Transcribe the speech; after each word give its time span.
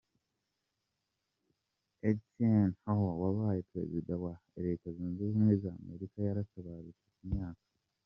Eisenhower, 2.07 3.11
wabaye 3.21 3.61
perezida 3.71 4.13
wa 4.23 4.31
wa 4.53 4.59
Leta 4.67 4.87
zunze 4.95 5.19
ubumwe 5.23 5.53
za 5.61 5.69
Amerika 5.81 6.17
yaratabarutse, 6.27 7.05
ku 7.17 7.23
myaka. 7.33 7.63